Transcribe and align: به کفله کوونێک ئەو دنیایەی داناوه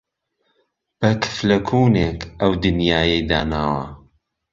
به 0.99 1.09
کفله 1.21 1.57
کوونێک 1.67 2.19
ئەو 2.39 2.51
دنیایەی 2.63 3.25
داناوه 3.29 3.85